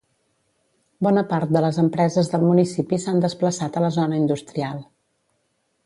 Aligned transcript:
Bona 1.07 1.23
part 1.33 1.53
de 1.57 1.61
les 1.65 1.77
empreses 1.83 2.31
del 2.33 2.47
municipi 2.47 3.01
s'han 3.05 3.23
desplaçat 3.27 3.79
a 3.79 3.85
la 3.87 3.93
zona 3.99 4.19
industrial. 4.25 4.85